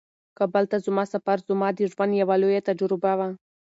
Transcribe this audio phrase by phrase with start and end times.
[0.37, 3.29] کابل ته زما سفر زما د ژوند یوه لویه تجربه وه.